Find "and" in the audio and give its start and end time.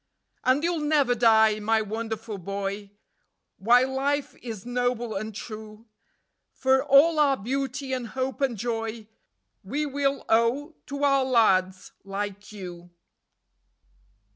0.43-0.63, 5.15-5.31, 7.93-8.07, 8.41-8.57